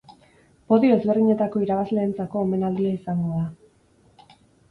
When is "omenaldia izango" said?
2.45-3.37